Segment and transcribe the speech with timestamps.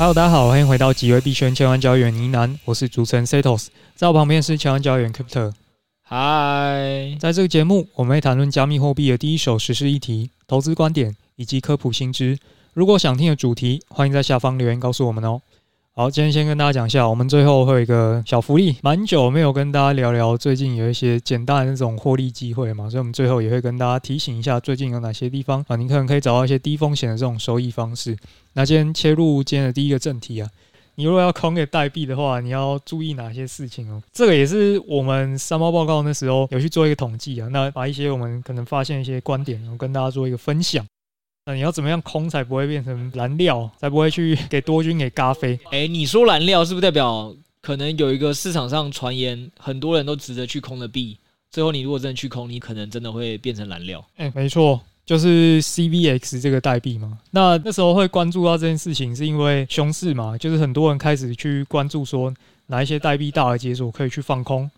[0.00, 5.52] Hello，大家好，欢迎回到几位币圈千万交易员呢喃，我是主持人 Setos，在我旁边是千万交易员 Crypto。
[6.00, 12.38] 嗨，在这个节目，我们会谈论加密货币的第一手实施议题、投资观点以及科普新知。
[12.72, 15.42] 如果想听的主题，欢迎在下方留言告诉我们哦。
[15.92, 28.16] 好，今天先跟大家讲一下，我们最后会有一个小福利，蛮久没有跟大家聊聊最近有一些简单的那种获利机会嘛，所以我们最后也会跟大家提醒一下，最近有哪些地方啊，你可能可以找到一些低风险的这种收益方式。
[28.52, 30.48] 那今天切入今天的第一个正题啊，
[30.94, 34.00] 你如果要空给代币的话，你要注意哪些事情哦？
[34.12, 40.86] 这个也是我们三猫报告那时候有去做一个统计啊，那把一些我们可能发现一些观点，然后跟大家做一个分享。
[41.50, 45.58] 那你要怎么样空才不会变成燃料，才不会去给多军给咖啡？
[45.72, 51.18] 哎，你说燃料是不是代表可能有一个市场上传言，很多人都值得去空的币，
[51.50, 54.04] 最后你如果真的去空，你可能真的会变成燃料？
[54.16, 57.18] 哎，没错，就是 CVX 这个代币嘛。
[57.32, 62.32] 那那时候会关注到这件事情，是因为熊市嘛，就是很多人开始去关注说
[62.68, 64.70] 哪一些代币大额解锁可以去放空。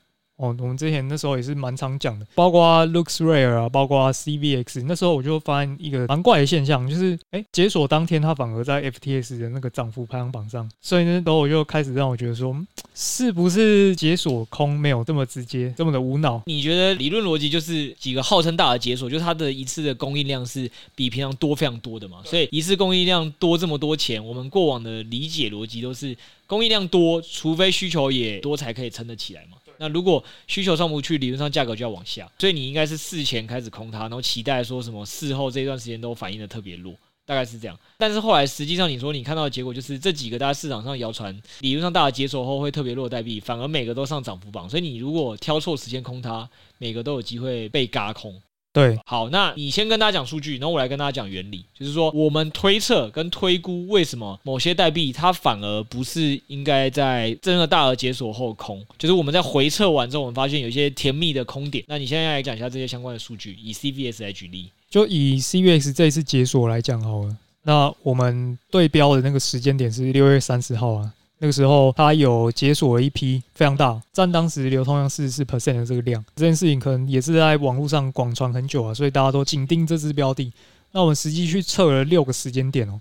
[0.42, 12.56] 哦，我们之前那时候也是蛮常讲的，包括 LooksRare 啊，包括 CVX，那时候我就发现一个蛮怪的现象，就是哎，解锁当天它反而在 FTX 的那个涨幅排行榜上，所以那时候我就开始让我觉得说，
[12.92, 16.42] 是不是解锁空没有这么直接，这么的无脑？
[16.46, 22.18] 你觉得理论逻辑就是几个号称大的解锁，就是它的一次的供应量是比平常多非常多的嘛？
[22.24, 26.16] 所以一次供应量多这么多钱，我们过往的理解逻辑都是
[26.48, 29.56] 供应量多，除非需求也多才可以撑得起来嘛。
[29.82, 36.94] 那如果需求上不去，理论上价格就要往下，所以你应该是事前开始空它，然后期待说什么事后这段时间都反应的特别弱，
[37.26, 37.76] 大概是这样。
[37.98, 48.40] 但是后来实际上你说你看到的结果就是这几个大家市场上谣传，理论上大家接手后会特别弱代币，反而每个都上涨幅榜，所以你如果挑错时间空它，每个都有机会被嘎空。
[48.72, 61.84] 对，好，那你先跟大家讲数据，然后我来跟大家讲原理，就是说我们推测跟推估为什么某些代币它反而不是应该在真的大额解锁后空，就是我们在回测完之后，我们发现有一些甜蜜的空点。
[61.86, 67.36] 那你现在来讲一下这些相关的数据，以 CVS 来举例，就以 CVS 这一次解锁来讲好了。
[67.64, 71.12] 那我们对标的那个时间点是六月三十号啊。
[71.42, 76.24] 那个时候，它有解锁了一批非常大，占当时流通量四十四 percent 的这个量。
[76.36, 80.52] 这件事情可能也是在网络上广传很久啊，所以大家都紧盯这只标的。
[80.92, 82.96] 那我们实际去测了六个时间点哦，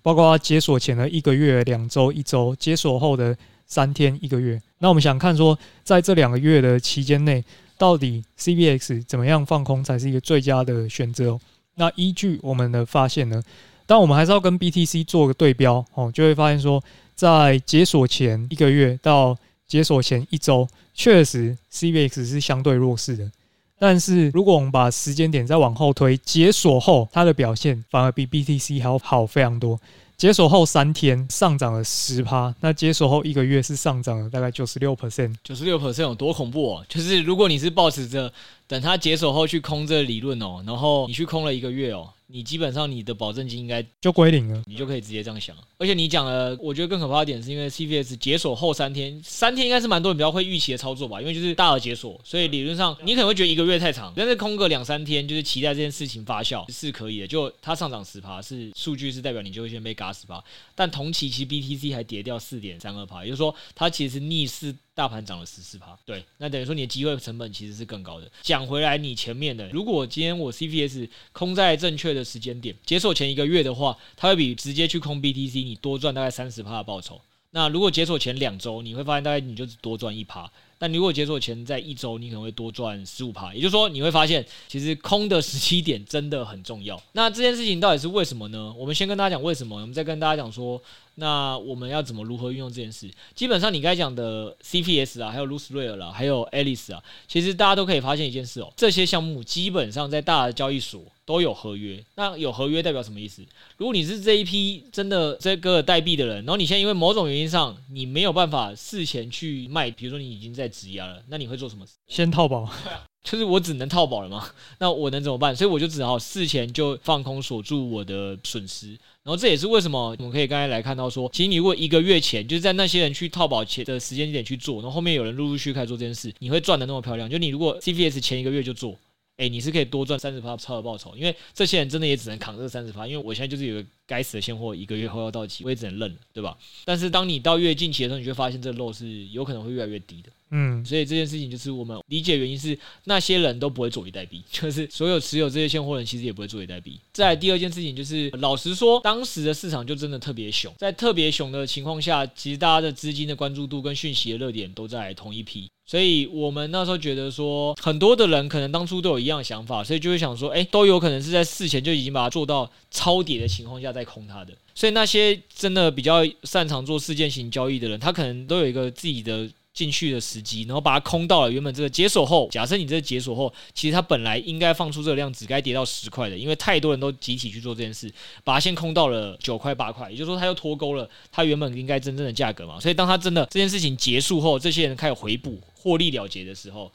[0.00, 3.36] 包括解锁前的一个月、两周、一周，解锁后的
[3.66, 4.58] 三天、一个月。
[4.78, 7.44] 那我们想看说，在这两个月的期间内，
[7.76, 11.38] 到底 CBX 怎么样放空才是一个最佳的选择？
[11.74, 13.42] 那依据我们的发现呢，
[13.84, 16.82] 但我们还是要跟 BTC 做个对标哦，就会发现说。
[17.14, 19.36] 在解锁前一个月到
[19.66, 23.30] 解锁前一周，确实 CVX 是相对弱势的。
[23.78, 29.80] 但是如果我们把时间点再往后推，解锁后它的表现反而比 BTC 还要好非常多。
[30.16, 35.34] 解锁后三天上涨了十趴，那解锁后一个月是上涨了大概九十六 percent。
[35.42, 36.86] 九十六 percent 有多恐怖哦？
[36.88, 38.32] 就是如果你是抱持着
[38.68, 42.08] 等它解锁后去空这个理论哦，然后你去空了一个月哦。
[42.32, 45.54] 你基本上你的保证金应该就归零了，你就可以直接这样想。
[45.76, 57.26] 而且你讲了，我觉得更可怕的点是因为 CVS 解锁后三天，三天应该是蛮多人比较会预期的操作吧，因为就是大额解锁，所以理论上你可能会觉得一个月太长，但是空个两三天就是期待这件事情发酵是可以的。
[57.26, 60.42] 就它上涨十趴，是数据是代表你就会先被嘎十趴，
[60.74, 64.74] 但同期其实 BTC 还跌掉四点三二趴，也就是说它其实逆势。
[64.94, 68.30] 大盘涨了十四趴，对，那等于说你的机会成本其实是更高的。
[68.42, 77.18] 讲回来，你前面的，如果今天我 CPS 空在正确的时间点，解锁前一个月的话，它会比直接去空 BTC 你多赚大概三十趴的报酬。
[77.54, 80.50] 那如果解锁前两周，你会发现大概你就只多赚一趴。
[80.78, 83.54] 但如果解锁前在一周，你可能会多赚十五趴。
[83.54, 87.00] 也就是说，你会发现其实空的时机点真的很重要。
[87.12, 88.74] 那这件事情到底是为什么呢？
[88.76, 90.82] 我们先跟大家讲为什么，我们再跟大家讲说。
[91.16, 93.10] 那我们要怎么如何运用这件事？
[93.34, 102.02] 基本上你刚才讲的 CPS 啊，还有 LooksRare 啦，还有 Alice 啊，其实大家都可以发现一件事哦，这些项目基本上在大的交易所都有合约。
[102.16, 103.42] 那有合约代表什么意思？
[103.76, 111.92] 如果你是这一批真的这个代币的人，然后你现在因为某种原因上你没有办法事前去卖，比如说你已经在质押了，那你会做什么事？
[112.08, 112.68] 先套保。
[113.22, 114.50] 就是我只能套保了吗？
[114.80, 115.54] 那我能怎么办？
[115.54, 118.98] 所以我就只好事前就放空锁住我的损失。
[119.24, 127.30] 然后这也是为什么我们可以刚才来看到说，其实你如果一个月前就是在那些人去套保前的时间点去做，然后后面有人陆陆续续开始做这件事，你会赚的那么漂亮。
[127.30, 128.98] 就你如果 CVS 前一个月就做，
[129.36, 136.56] 哎，你是可以多赚三十趴超额报酬，因为这些人真的也只能扛这三十趴，因为我现在就是有个该死的现货，一个月后要到期，我也只能认了，对吧？
[136.84, 140.30] 但是当你到越近期的时候，你就会发现这个肉是有可能会越来越低的。
[140.54, 146.98] 嗯，所以这件事情就是我们理解原因是那些人都不会坐以待毙， 就是所有持有这些现货人其实也不会坐以待毙。
[147.10, 155.66] 再来第二件事情就是，老实说，当时的市场就真的特别熊，在特别熊的情况下，其实大家的资金的关注度跟讯息的热点都在同一批。
[155.84, 164.52] 所以我们那时候觉得说，很多的人可能当初都有一样的想法，所以就会想说，哎，都有可能是在事前就已经把它做到超跌的情况下在空它的。
[164.74, 169.48] 所以那些真的比较擅长做事件型交易的人，他可能都有一个自己的。
[169.74, 178.12] 进去的时机，然后把它空到了原本这个解锁后，假设你这个解锁后，其实它本来应该放出这个量，只该跌到十块的，因为太多人都集体去做这件事，
[178.44, 182.78] 把它先空到了九块八块，也就是说它又脱钩了它原本应该真正的价格嘛。
[182.78, 186.92] 所以当它真的这件事情结束后，这些人开始回补获利了结的时候。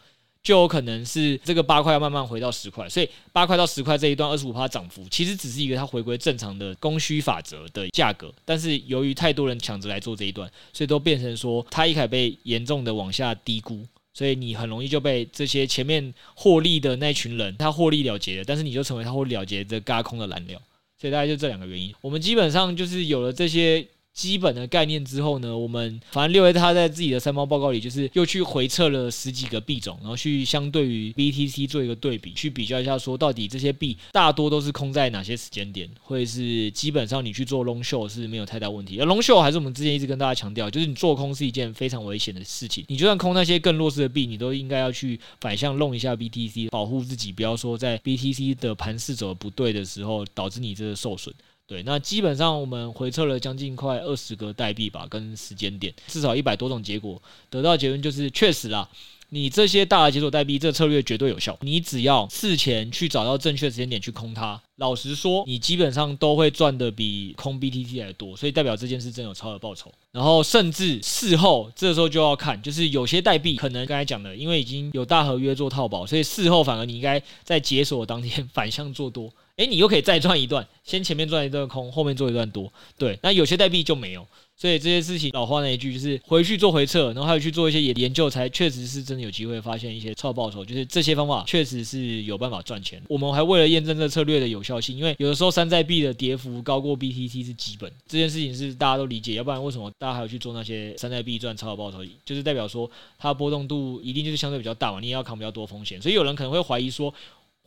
[0.48, 8.34] 就有可能是这个八块要慢慢回到十块，所以八块到十块这一段二十五趴涨幅，其实只是一个它回归正常的供需法则的价格。
[8.46, 20.58] 但是由于太多人抢着来做这一段，所以都变成说它一开始被严重的往下低估，所以你很容易就被这些前面获利的那群人他获利了结了，但是你就成为他获利了结的轧空的蓝料。
[20.98, 23.86] 所以大概就这两个原因，我们基本上就是有了这些。
[24.18, 39.00] 基本的概念之后呢，我们反正六 A 他在自己的三猫报告里，就是又去回测了十几个币种，然后去相对于 BTC 做一个对比，去比较一下，说到底这些币大多都是空在哪些时间点，或者是基本上你去做 long show 是没有太大问题。
[39.00, 51.32] 而 long show 还是我们之前一直跟大家强调，就是你做空是一件非常危险的事情，你就算空那些更弱势的币，你都应该要去反向弄一下 BTC，保护自己，不要说在 BTC 的盘势走的不对的时候，导致你这个受损。
[51.68, 58.90] 对，那基本上我们回测了将近快二十个代币吧，跟时间点，至少一百多种结果，得到结论就是确实啦，
[59.30, 61.58] 你这些大的解锁代币，这个策略绝对有效。
[61.60, 69.92] 你只要事前去找到正确时间点去空它，老实说，你基本上都会赚的比空 BTT 还多，所以代表这件事真有超额报酬。
[70.12, 79.32] 然后甚至事后这时候就要看，就是有些代币可能刚才讲的，因为已经有大合约做套保，所以事后反而你应该在解锁当天 反向做多。
[79.58, 83.18] 诶，你又可以再赚一段，先前面赚一段空，后面做一段多，对。
[83.24, 84.24] 那有些代币就没有，
[84.56, 90.64] 所以这些事情老话那一句就是回去做回测，然后还有去做一些研研究，才确实是真的有机会发现一些超额报酬。
[90.64, 93.02] 就是这些方法确实是有办法赚钱。
[93.10, 99.36] 我们还为了验证这策略的有效性，因为有的时候山寨币的跌幅高过 BTC 是基本，这件事情是大家都理解。
[99.36, 102.04] 要不然为什么大家还要去做那些山寨币赚超额报酬？
[102.26, 106.02] 就是代表说它波动度一定就是相对比较大嘛，你也要扛比较多风险。
[106.02, 107.14] 所以有人可能会怀疑说。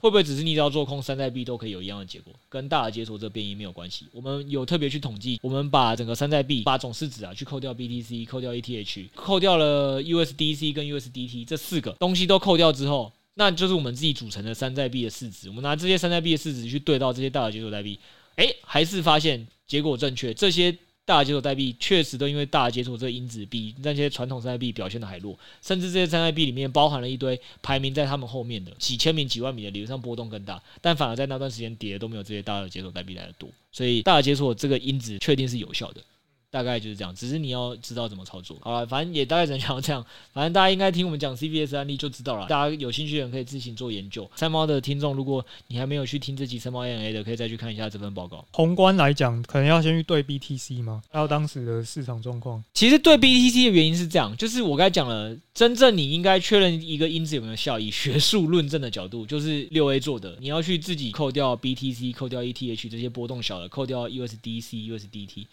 [0.03, 4.07] 会不会只是你只要做空山寨币都可以有一样的结果，跟大的解锁这变异没有关系？
[4.13, 15.49] 我们有特别去统计，我们把整个山寨币把总市值啊去扣掉 BTC，扣掉 ETH，扣掉了 USDC 跟 USDT 这四个东西都扣掉之后，那就是我们自己组成的山寨币的市值。
[15.49, 17.99] 我们拿这些山寨币的市值去对到这些大的解锁代币，
[18.37, 20.77] 诶，还是发现结果正确，这些。
[21.07, 36.01] 大的解锁代币确实都因为大的解锁这个因子比那些传统山寨币表现的还弱，甚至这些山寨币里面包含了一堆排名在他们后面的几千名、几万名的，理论上波动更大，但反而在那段时间跌的都没有这些大的解锁代币来的多，所以大的解锁这个因子确定是有效的。
[36.51, 38.57] 大概就是这样，只是你要知道怎么操作。
[38.61, 40.05] 好了，反正也大概只能讲到这样。
[40.33, 42.47] 反正大家应该听我们讲 CVS 案例就知道了。
[42.49, 44.29] 大家有兴趣的人可以自行做研究。
[44.35, 48.45] 三猫的听众，如果你还没有去听这集三猫 AMA 的，可以再去看一下这份报告。
[48.53, 51.03] 宏观来讲，可能要先去对 BTC 吗？
[51.11, 52.63] 还有当时的市场状况。
[52.75, 60.37] 其实对 BTC 的原因是这样，就是我刚才讲了，真正你应该确认一个因子有没有效以，学术论证的角度，就是六 A 做的。
[60.41, 65.47] 你要去自己扣掉 BTC、扣掉 ETH 这些波动小的，扣掉 USDC、USDT。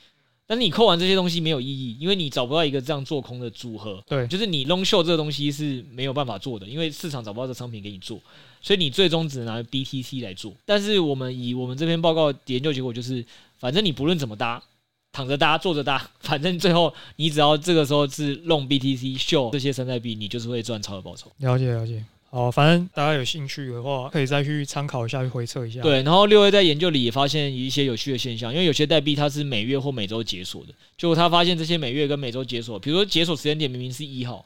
[0.48, 4.02] 但是你扣完这些东西没有意义，因为你找不到一个这样做空的组合。
[4.08, 8.18] 对，就是你 long show 这个东西是没有办法做的，因为市场找不到这商品给你做，
[8.62, 10.54] 所以你最终只能拿 BTC 来做。
[10.66, 13.26] 但是我们以我们这篇报告研究结果就是，
[13.58, 14.64] 反正你不论怎么搭，
[15.12, 21.30] 躺着搭、坐着搭，反正最后你只要这个时候是 long BTC show 这些山寨币，你就是会赚超额报酬。
[21.40, 22.02] 了解了解。
[22.30, 25.82] 哦，反正大家有兴趣的话，可以再去参考一下，去回测一下。
[25.82, 34.46] 对，然后六 A 在研究里也发现一些有趣的现象，因为有些代币它是每月或每周解锁的，就他发现这些每月跟每周解锁，比如说解锁时间点明明是一号，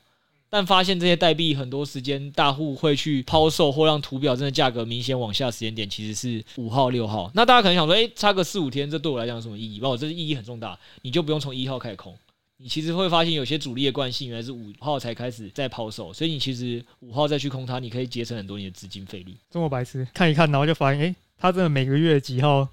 [0.50, 7.32] 但发现这些代币很多时间大户会去抛售或让图表真的价格明显往下，时间点其实是五号、六号。
[7.34, 9.80] 那大家可能想说，诶，差个四五天，这对我来讲有什么意义？
[9.80, 12.16] 不，这是意义很重大，你就不用从一号开始空。
[12.62, 19.36] 你其实会发现有些主力的惯性原来是五号才开始在抛售，所以你其实五号再去空它，你可以节省很多你的资金费力。
[19.50, 22.68] 这么白痴，看一看，然后就发现，诶，它真的每个月几号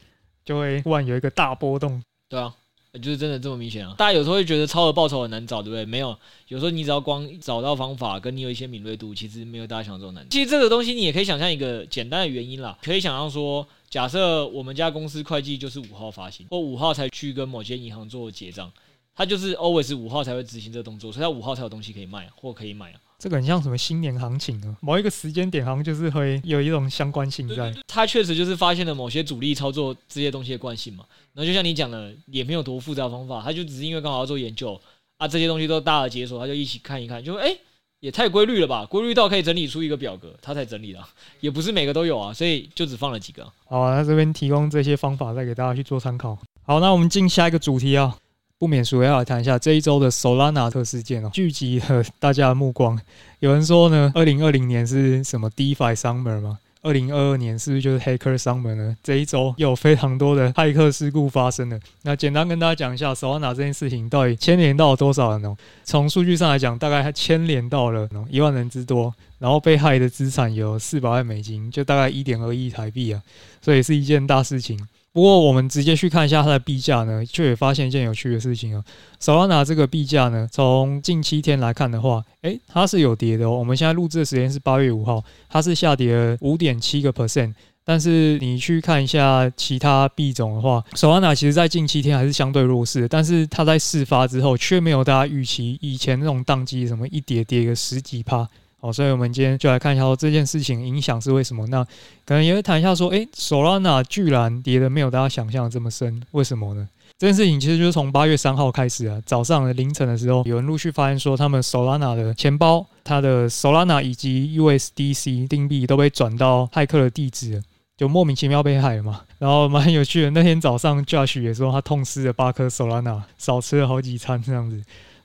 [0.45, 2.02] 就会忽然有一个大波动。
[2.28, 2.54] 对啊，
[3.00, 3.95] 就是真的这么明显啊！
[3.97, 5.87] 大家有时候会觉得超额报酬很难找，对不对？
[5.87, 6.14] 没有，
[6.49, 10.28] 有时候你只要光找到方法，跟你有一些敏锐度，其实没有大家想象中难。
[10.28, 18.71] 其实这个东西你也可以想象一个简单的原因啦，可以想象说，假设我们家公司会计就是五号发行，或五号才去跟某些银行做结账。
[19.19, 23.01] 他就是 always 五号才会执行这个动作，所以他五号才有东西可以卖或可以买啊。
[23.19, 27.75] 这个很像什么新年行情啊，某一个时间点好像就是会有一种相关性在。
[27.89, 31.05] 他确实就是发现了某些主力操作这些东西的惯性嘛。
[31.35, 34.81] 然后就像你讲的，也没有多复杂的方法，他就只是因为刚好要做研究
[35.17, 37.57] 啊，这些东西都大而解锁，他就一起看一看，就哎。
[38.01, 41.01] 也太规律了吧，规律到可以整理出一个表格，他才整理的，
[41.41, 43.45] 也不是每个都有啊，所以就只放了几个。
[43.67, 46.39] 好啊，那这边提供这些方法，再给大家去做参考。
[46.63, 48.17] 好，那我们进下一个主题啊，
[48.59, 53.00] 不免俗要来谈一下这一周的 Solana 特事件哦，聚集了大家的目光。
[53.38, 56.59] 有人说呢，二零二零年是什么 DeFi Summer 吗？
[56.83, 58.97] 二零二二年是不是就是 Hacker Summer 呢？
[59.00, 61.79] 这一周有非常多的骇客事故发生了。
[62.03, 65.57] 那简单跟大家讲一下，Solana 这件事情到底牵连到了多少人呢？
[65.85, 69.15] 从数据上来讲，大概还牵连到了一万人之多。
[69.38, 73.23] 然后被害的资产有四百万美金，就大概一点二亿台币啊，
[73.62, 74.77] 所以是一件大事情。
[75.12, 78.85] 不过，我们直接去看一下它的币价呢，却也发现一件有趣的事情啊。
[79.21, 83.59] Solana 这个币价呢，从近七天来看的话，诶，它是有跌的哦。
[83.59, 87.55] 我们现在录制的时间是八月五号，它是下跌了五点七个 percent。
[87.83, 93.09] 但是你去看一下其他币种的话，Solana 其实在近七天还是相对弱势。
[93.09, 98.47] 但是它在事发之后，却没有大家预期以前那种宕机什么一跌跌个十几趴。
[98.80, 101.66] 好，所以我们今天就来看一下说这件事情影响是为什么。
[101.66, 101.85] 那
[102.25, 106.88] 可能也会谈一下说，诶，Solana 居然跌得没有大家想象的这么深，为什么呢？
[107.18, 117.61] 这件事情其实就是从八月三号开始啊，早上凌晨的时候，有人陆续发现说，他们 Solana 的钱包，它的 Solana 以及 USDC 定币都被转到骇客的地址，
[117.97, 119.23] 就莫名其妙被害了嘛。
[119.38, 124.80] 然后蛮有趣的，那天早上 Josh 也说他痛失了八颗 Solana，少吃了好几餐这样子。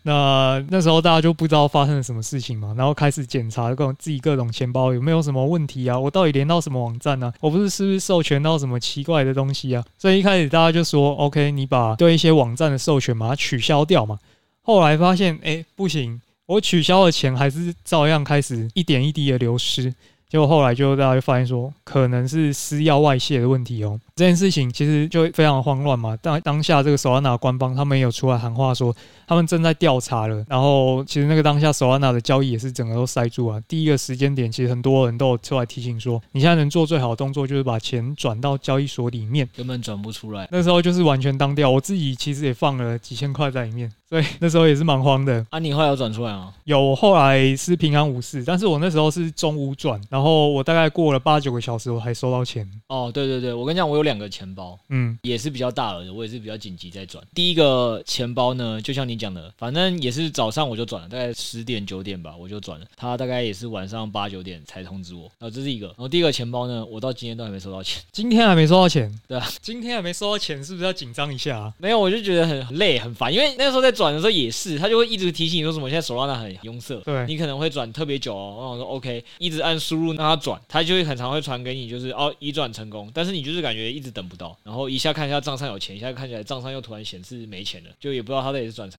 [0.06, 7.34] 那那时候大家就不知道发生了什么事情嘛，然后开始检查各种自己各种钱包有没有什么问题啊，我到底连到什么网站呢、啊？
[7.40, 9.84] 我不是是不是授权到什么奇怪的东西啊？
[9.98, 14.20] 所以一开始大家就说，OK，你把对一些网站的授权把它取消掉嘛。
[14.62, 19.94] 后来发现，哎，不行，我取消的钱还是照样开始一点一滴的流失。
[20.34, 24.00] 结果后来就大家就发现说，可能是私钥外泄的问题哦。
[24.16, 26.18] 这件事情其实就非常慌乱嘛。
[26.24, 28.96] 当当下这个 Solana 官方他们也有出来喊话说，
[29.28, 30.44] 他们正在调查了。
[30.50, 33.62] 然后其实那个当下 Solana 的交易也是整个都塞住啊。
[33.68, 40.48] 第一个时间点，其实很多人都有出来提醒说，你现在能做最好的动作就是把钱转到交易所里面，根本转不出来。
[40.50, 41.70] 那时候就是完全当掉。
[41.70, 43.92] 我自己其实也放了几千块在里面。
[44.14, 45.44] 对， 那时候也是蛮慌的。
[45.50, 46.54] 啊，你后来有转出来吗？
[46.66, 48.44] 有，后来是平安无事。
[48.46, 52.70] 但是我那时候是中午转，然后我大概过了八九个小时，我还收到钱。
[52.90, 57.24] 哦，对对对，我跟你讲，我有两个钱包，嗯，也是比较大额的，我也是比较紧急在转。
[57.34, 62.86] 第一个钱包呢，就像你讲的，反正也是早上我就转了，大概十点九点吧，我就转了。
[62.96, 65.24] 他大概也是晚上八九点才通知我。
[65.40, 65.88] 然后这是一个。
[65.88, 68.04] 然后第一个钱包呢，我到今天都还没收到钱。
[68.14, 69.12] 今天还没收到钱？
[69.28, 71.74] 对啊，今天还没收到钱，是不是要紧张一下啊？
[71.80, 74.80] 没有，我就觉得很累很烦，因为那时候在转的时候也是。
[74.80, 78.56] 他就会一直提醒你说什么，现在 Solana 很拥塞，对，你可能会转特别久哦。
[78.58, 88.98] 然后我说 OK，一直按输入让它转，它就会很常会传给你，就是哦已转成功，但是你就是感觉一直等不到，然后一下看一下账上有钱，一下看起来账上又突然显示没钱了，就也不知道他到底是转成。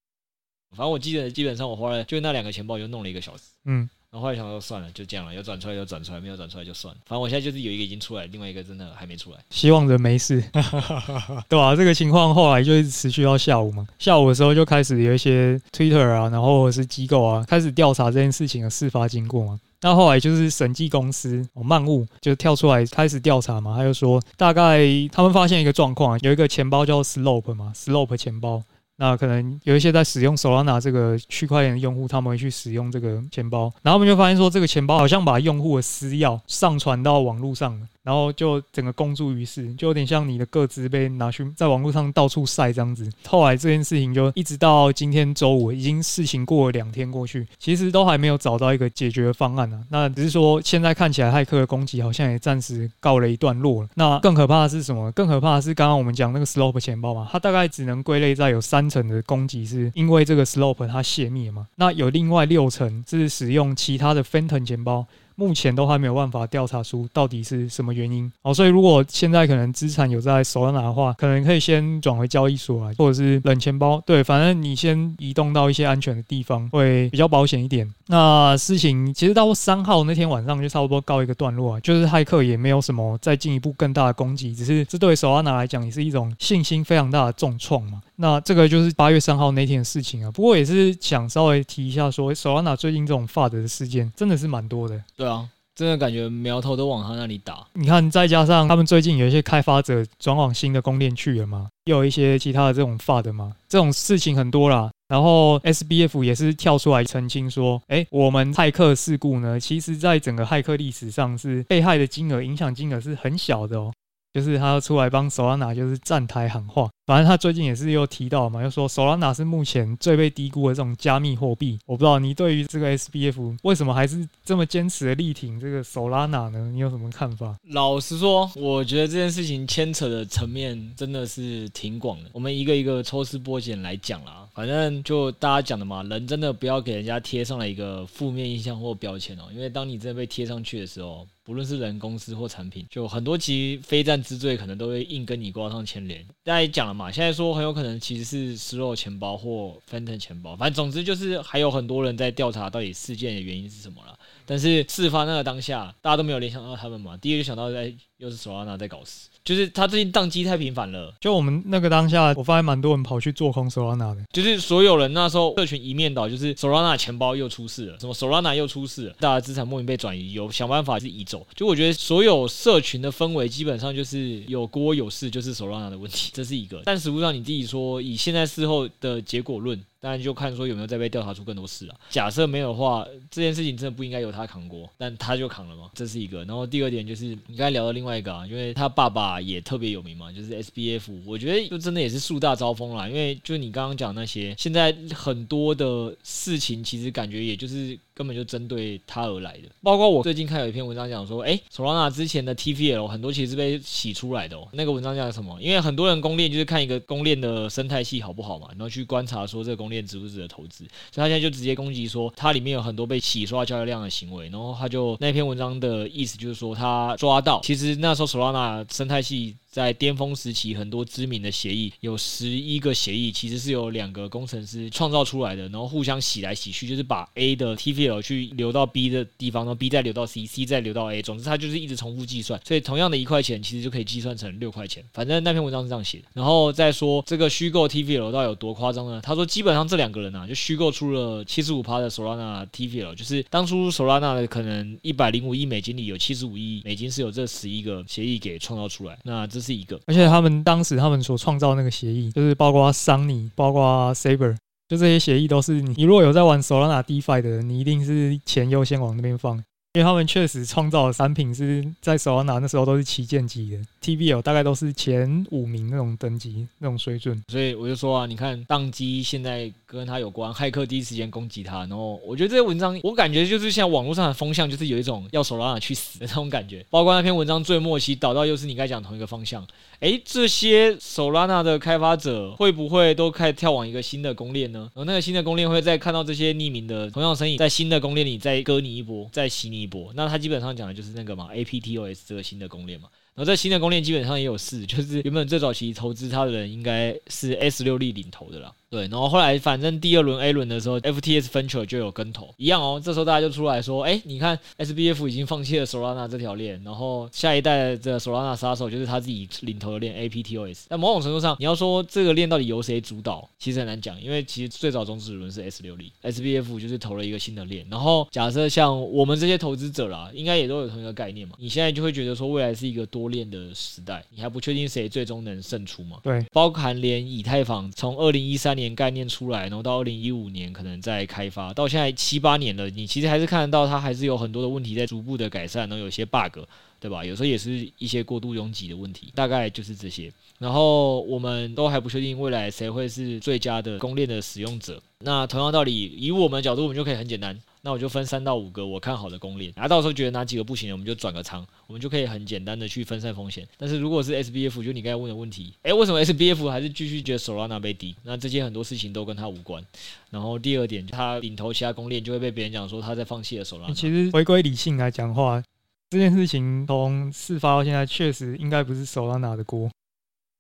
[0.70, 3.88] 反正我记得基本上我花了就那两个钱包就弄了一个小时，嗯。
[4.14, 7.00] 然后后来想说算了，就这样了，有转出来就转出来，没有转出来就算了。
[7.04, 9.38] 反正我现在就是有一个已经出来，另外一个真的还没出来。
[9.50, 10.40] 希望人没事，
[11.50, 11.75] 对吧、啊？
[11.75, 13.85] 这个情况后来就一直持续到下午嘛。
[13.99, 19.59] 下午的时候就开始有一些 Twitter 啊，然后是机构啊，开始调查这件事情的事发经过嘛。
[19.80, 23.76] 那后来就是审计公司哦，漫物就跳出来开始调查嘛。
[23.76, 28.62] 他就说，大概他们发现一个状况，有一个钱包叫 Slope 嘛，Slope 钱包。
[28.97, 37.87] 那可能有一些在使用 Solana 这个区块链的用户，他们会去使用这个钱包，然后我们就发现说，这个钱包好像把用户的私钥上传到网络上了。
[38.04, 43.11] 然后就整个公诸于世，就有点像你的个资被拿去在网络上到处晒这样子。
[43.26, 53.88] 后来这件事情就一直到今天周五，已经事情过了两天过去，其实都还没有找到一个解决方案呢、那只是说现在看起来骇客的攻击好像也暂时告了一段落了。
[53.94, 55.11] 那更可怕的是什么？
[55.12, 61.66] 更可怕的是刚刚我们讲那个 Slope 钱包嘛，它大概只能归类在有三层的攻击是因为这个 Slope 它泄密嘛。
[61.76, 65.06] 那有另外六层是使用其他的 Phantom 钱包。
[65.37, 68.31] 目前都还没有办法调查出到底是什么原因。
[68.43, 74.03] 好，所以如果现在可能资产有在 Solana 的话，可能可以先转回交易所来，或者是冷钱包。
[74.07, 77.93] 对，反正你先移动到一些安全的地方，会比较保险一点。
[78.07, 88.03] 那事情其实到三号那天晚上就差不多告一个段落啊，就是骇客也没有什么再进一步更大的攻击，只是这对 Solana 来讲也是一种信心非常大的重创嘛。
[88.17, 90.31] 那这个就是八月三号那天的事情啊。
[90.31, 95.03] 不过也是想稍微提一下说，Solana 最近这种 FUD 的事件真的是蛮多的。
[95.25, 97.66] 对啊，真的感觉苗头都往他那里打。
[97.73, 104.90] 你看，再加上他们最近有一些开发者转往新的公链去了嘛，又有一些其他的这种发的嘛，这种事情很多啦。
[105.09, 113.94] 然后 SBF 也是跳出来澄清说，哎，我们骇客事故呢，其实在整个骇客历史上是被害的金额、影响金额是很小的哦。
[114.35, 121.79] 就是他出来帮 Solana 就是站台喊话，反正他最近也是又提到嘛，又说 Solana 是目前最被低估的这种加密货币。
[121.87, 126.69] 我不知道你对于这个 SBF 为什么还是这么坚持的力挺这个 Solana 呢？
[126.73, 127.55] 你有什么看法？
[127.69, 132.31] 老实说，我觉得这件事情牵扯的层面真的是挺广的。
[132.33, 141.26] 我们一个一个抽丝剥茧来讲啦，反正就大家讲的嘛，人真的不要给人家贴上了一个负面印象或标签哦，因为当你真的被贴上去的时候。
[141.46, 146.26] 不论是人、公司或产品，就很多其实非战之罪，可能都会硬跟你挂上牵连。
[146.42, 154.18] 大家也讲了嘛，现在说很有可能其实是失落钱包或 Phantom 钱包，反正总之就是还有很多人在调查到底事件的原因是什么了。
[154.46, 159.28] 但是事发那个当下，大家都没有联想到他们嘛，第一个就想到在又是 Solana 在搞事。
[159.45, 171.47] 就是他最近宕机太频繁了，就我们那个当下，我发现蛮多人跑去做空 Solana 的，就是所有人那时候社群一面倒，就是 Solana 钱包又出事了，什么 Solana 又出事了，大家资产莫名被转移，有想办法是移走。
[171.55, 176.81] 就我觉得所有社群的氛围基本上就是有锅有事，就是 Solana 的问题，这是一个。
[176.87, 179.79] 但实际上你自己说，以现在事后的结果论。
[180.04, 181.94] 当然就看说有没有再被调查出更多事了。
[182.11, 186.44] 假设没有的话，这件事情真的不应该由他扛锅，但他就扛了嘛，这是一个。
[186.44, 193.08] 然后第二点就是你刚才聊的另外一个啊，因为他爸爸也特别有名嘛，就是 SBF，我觉得就真的也是树大招风啦。
[193.08, 197.99] 因为就你刚刚讲那些，现在很多的事情其实感觉也就是。
[198.14, 204.68] 根本就针对他而来的，包括我最近看有一篇文章讲说，哎，Solana 之前的 TVL 很多其实是被洗出来的哦。
[204.73, 205.61] 那个文章讲什么？
[205.61, 210.85] 因为很多人公链就是看一个公链的生态系好不好嘛，然后去观察说这个公链值不值得投资。
[211.11, 214.49] 所以他现在就直接攻击说，它里面有很多被洗刷交易量的行为。
[214.49, 219.56] 然后他就那篇文章的意思就是说，他抓到其实那时候 Solana 生态系。
[219.75, 235.04] 在巅峰时期，很多知名的协议有十一个协议，其实是由两个工程师创造出来的，然后互相洗来洗去，就是把 A 的 TVL 去流到 B 的地方，然后 B 再流到 C，C 再流到 A，总之它就是一直重复计算，所以同样的一块钱，其实就可以计算成六块钱。
[235.13, 236.26] 反正那篇文章是这样写的。
[236.34, 239.21] 然后再说这个虚构 TVL 到有多夸张呢？
[239.25, 249.19] 他说基本上这两个人啊，就虚构出了七十五趴的 Solana TVL，就是当初 Solana 的可能一百零五亿美金里有七十五亿美金是有这十一个协议给创造出来。
[249.25, 254.55] 那这是一个，而且他们当时他们所创造那个协议，就是包括 Sunny，包括 Saber，
[254.89, 259.57] 就这些协议都是你，你如果有在玩 Solana DeFi 的人，你一定是钱优先往那边放。
[259.95, 279.64] 因为他们确实创造的产品是在 Solana 那时候都是旗舰级的，TVL 大概都是前五名那种等级那种水准，所以我就说啊，你看当机现在跟他有关，骇客第一时间攻击他，然后我觉得这些文章，我感觉就是像网络上的风向，就是有一种要 Solana 去死的那种感觉，包括那篇文章最末期导到又是你该讲同一个方向，
[280.00, 284.90] 诶，这些 Solana 的开发者会不会都开始跳往一个新的公链呢？
[284.95, 289.84] 而那个新的公链会再看到这些匿名的同样身影，在新的公链里再割你一波，再洗你。
[289.84, 293.08] 一波，那他基本上讲的就是那个嘛，APTOS 这个新的公链嘛。
[293.34, 298.73] 然后在新的供应链基本上也有四，就是原本最早期投资它的人应该是 S 六力领头的啦。
[298.95, 303.02] 对，然后后来反正第二轮 A 轮的时候，FTS Venture 就有跟投一样哦。
[303.04, 310.85] 这时候大家就出来说，哎，你看 SBF 已经放弃了 Solana 这条链，然后下一代的 Solana 杀手就是他自己领头的链 APTOS。
[310.91, 317.85] 那某种程度上，你要说这个链到底由谁主导，其实很难讲，因为其实最早种子轮是 S 六力，SBF 就是投了一个新的链。
[317.91, 321.57] 然后假设像我们这些投资者啦，应该也都有同一个概念嘛。
[321.59, 326.19] 你现在就会觉得说，未来是一个多链的时代，你还不确定谁最终能胜出嘛？
[326.23, 328.83] 对，包含连以太坊从二零一三年。
[328.92, 336.58] 概念出来，然后到二零一五年可能在开发，到现在七八年了，你其实还是看得到它还是有很多的问题在逐步的改善，然后有些 bug，
[336.99, 337.25] 对吧？
[337.25, 340.32] 有时候也是一些过度拥挤的问题，大概就是这些。
[340.58, 345.00] 然后我们都还不确定未来谁会是最佳的公链的使用者。
[345.20, 347.56] 那同样道理，以我们的角度，我们就可以很简单。
[347.86, 353.68] 那我就分三到五个我看好的公链，然后到时候觉得哪几个不行，我们就转个仓，我们就可以很简单的去分散风险。
[353.76, 358.16] 但是如果是 SBF，就你刚才问的问题，诶，为什么 SBF 还是继续觉得 Solana 被低？
[358.23, 359.84] 那这些很多事情都跟他无关。
[360.30, 363.94] 然后第二点，他领头其他公链就会被别人讲说他在放弃了 Solana。
[363.94, 365.62] 其实回归理性来讲的话，
[366.08, 369.90] 这件事情从事发到现在，确实应该不是 Solana 的锅。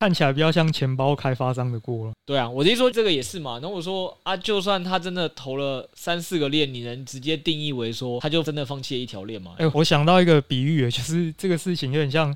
[0.00, 2.12] 看起来比较像钱包开发商的锅了。
[2.26, 3.58] 对啊，我的意思说这个也是嘛。
[3.60, 9.54] 然后我说啊，就算他真的投了三四个链，你能直接定义为说他就真的放弃了一条链吗？
[9.58, 12.34] 哎，我想到一个比喻，就是这个事情有点像，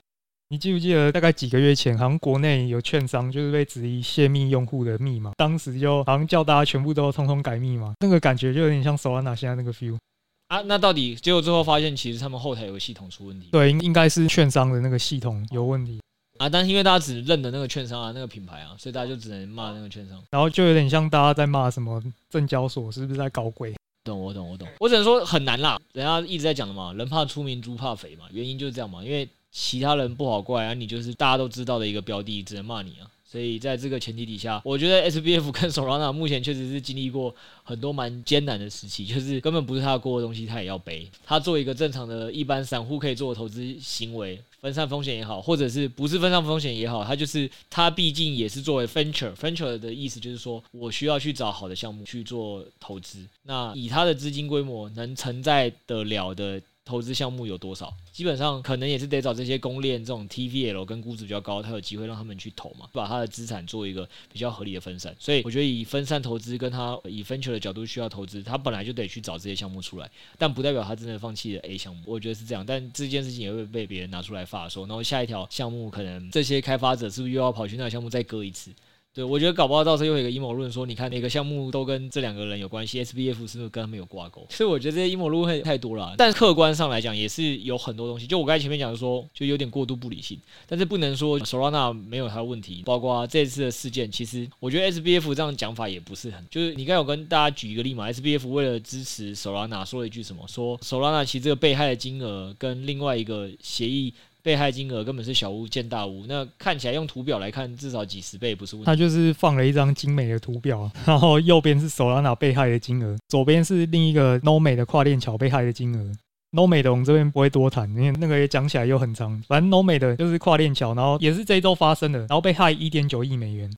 [0.48, 9.98] 你记不记得大概几个月前，好像国内有券商就是被质疑泄密用户的密码，当时就好像叫大家全部都通通改密码，那个感觉就有点像 Solana 现在那个 feel
[10.46, 10.62] 啊。
[10.62, 13.48] 那到底结果最后发现，其实他们后台有个系统出问题？
[13.52, 16.00] 对，应应该是券商的那个系统有问题。
[16.38, 23.74] 啊，但是因为大家只认得那个券商啊，那个品牌啊，所以大家就只能骂那个券商，然后就有点像大家在骂什么证交所是不是在搞鬼？
[24.04, 25.78] 懂我懂我懂，我只能说很难啦。
[25.92, 33.10] 人家一直在讲的嘛，人怕出名猪怕肥嘛，原因就是这样嘛，因为其他人不好怪啊，你就是大家都知道的一个标的，只能骂你啊。
[33.30, 41.06] 所以在这个前提底下，我觉得 SBF 跟 Solana 目前确实是经历过很多蛮艰难的时期，就是根本不是他过的东西，他也要背。
[41.26, 53.26] 他做一个正常的一般散户可以做的投资行为，分散风险也好，或者是不是分散风险也好，它就是它毕竟也是作为 venture，venture 的意思就是说我需要去找好的项目去做投资。
[53.42, 56.60] 那以它的资金规模能承载得了的。
[56.88, 57.94] 投资项目有多少？
[58.10, 65.14] 基本上可能也是得找这些公链这种 TVL 跟估值比较高，他有机会让他们去投嘛，把他的资产做一个比较合理的分散。
[65.18, 72.02] 所以我觉得以分散投资跟他以 venture 的角度需要投资，他本来就得去找这些项目出来，但不代表他真的放弃了 A 项目。
[72.06, 78.72] 我觉得是这样，但这件事情也会被别人拿出来发说，然后下一条项目可能这些 开发者是不是又要跑去那个项目再割一次？
[79.18, 84.46] 对，我觉得搞不好到时候又有一个阴谋论说，你看哪个项目都跟这两个人有关系，SBF 是不是跟他们有挂钩？
[84.48, 86.14] 所以我觉得这些阴谋论会太多了。
[86.16, 88.28] 但客观上来讲，也是有很多东西。
[88.28, 90.38] 就我刚才前面讲的说，就有点过度不理性。
[90.68, 96.46] 但是不能说 Solana 没有它的问题，包括这次的事件，其实我觉得 SBF 这样讲法也不是很。
[96.48, 100.46] 就是你刚有跟大家举一个例嘛，SBF 为了支持 Solana 说了一句什么？
[100.46, 104.14] 说 Solana 其实这个被害的金额跟另外一个协议。
[104.42, 108.86] 被害金额根本是小巫见大巫，那看起来用图表来看，至少几十倍不是问题。
[108.86, 116.12] 他就是放了一张精美的图表，然后右边是 Solana 被害的金额，左边是另一个 Nome 的跨链桥被害的金额。
[116.52, 119.38] Nome 的我们这边不会多谈，因为那个也讲起来又很长。
[119.46, 123.70] 反正 Nome 的就是跨链桥，然后也是这一周发生的，然后被害一点九亿美元，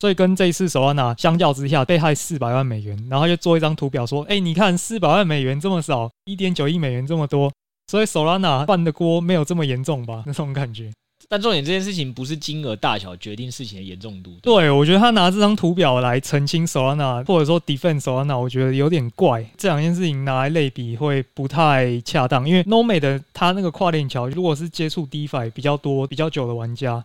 [0.00, 7.52] 所以跟这一次 Solana 相较之下，被害四百万美元，然后就做一张图表说，哎，你看四百万美元这么少，一点九亿美元这么多。
[7.86, 10.22] 所以 Solana 犯的锅没有这么严重吧？
[10.26, 10.90] 那种感觉。
[11.26, 14.36] 但重点这件事情不是金额大小决定事情的严重度。
[14.42, 19.42] 对，我觉得他拿这张图表来澄清 Solana，或者说 defend Solana，我觉得有点怪。
[19.56, 27.02] 这两件事情拿来类比会不太恰当，因为 Nome 的他那个跨链桥，如果是接触 DeFi 比较多、比较久的玩家，